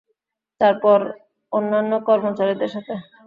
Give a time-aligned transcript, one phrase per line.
[0.61, 0.99] তারপর
[1.51, 2.93] অন্যান্য কর্মচারীদের সাথে।